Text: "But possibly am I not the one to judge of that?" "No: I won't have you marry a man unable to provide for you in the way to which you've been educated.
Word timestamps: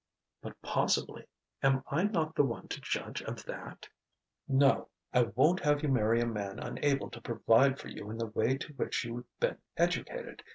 "But 0.41 0.59
possibly 0.63 1.27
am 1.61 1.83
I 1.87 2.05
not 2.05 2.33
the 2.33 2.43
one 2.43 2.67
to 2.69 2.81
judge 2.81 3.21
of 3.21 3.45
that?" 3.45 3.87
"No: 4.47 4.87
I 5.13 5.21
won't 5.35 5.59
have 5.59 5.83
you 5.83 5.89
marry 5.89 6.19
a 6.19 6.25
man 6.25 6.57
unable 6.57 7.11
to 7.11 7.21
provide 7.21 7.77
for 7.79 7.87
you 7.89 8.09
in 8.09 8.17
the 8.17 8.25
way 8.25 8.57
to 8.57 8.73
which 8.73 9.03
you've 9.05 9.27
been 9.39 9.59
educated. 9.77 10.41